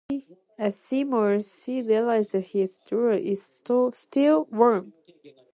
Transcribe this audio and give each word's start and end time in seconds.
As 0.57 0.83
she 0.87 1.03
mourns, 1.03 1.61
she 1.63 1.83
realizes 1.83 2.31
that 2.31 2.43
his 2.57 2.77
drool 2.87 3.09
is 3.13 3.51
still 3.93 4.47
warm. 4.51 4.93